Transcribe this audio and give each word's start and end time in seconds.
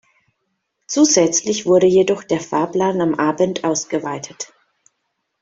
Zusätzlich 0.87 1.67
wurde 1.67 1.85
jedoch 1.85 2.23
der 2.23 2.39
Fahrplan 2.39 3.01
am 3.01 3.13
Abend 3.13 3.63
ausgeweitet. 3.63 4.51